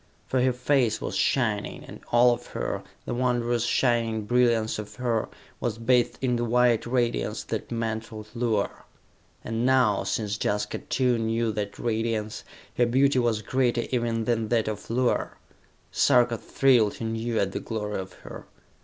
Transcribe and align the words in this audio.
For 0.25 0.41
her 0.41 0.51
face 0.51 0.99
was 0.99 1.15
shining, 1.15 1.83
and 1.83 1.99
all 2.11 2.33
of 2.33 2.47
her, 2.57 2.81
the 3.05 3.13
wondrous 3.13 3.65
shining 3.65 4.23
brilliance 4.25 4.79
of 4.79 4.95
her, 4.95 5.29
was 5.59 5.77
bathed 5.77 6.17
in 6.23 6.37
the 6.37 6.43
white 6.43 6.87
radiance 6.87 7.43
that 7.43 7.69
mantled 7.71 8.27
Luar. 8.33 8.85
And 9.43 9.63
now, 9.63 10.03
since 10.03 10.39
Jaska 10.43 10.79
too 10.79 11.19
knew 11.19 11.51
that 11.51 11.77
radiance, 11.77 12.43
her 12.77 12.87
beauty 12.87 13.19
was 13.19 13.43
greater 13.43 13.83
even 13.91 14.25
than 14.25 14.47
that 14.47 14.67
of 14.67 14.89
Luar. 14.89 15.37
Sarka 15.91 16.35
thrilled 16.39 16.99
anew 16.99 17.37
at 17.39 17.51
the 17.51 17.59
glory 17.59 17.99
of 17.99 18.13
her. 18.25 18.47